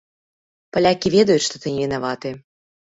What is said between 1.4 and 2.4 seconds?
што ты невінаваты.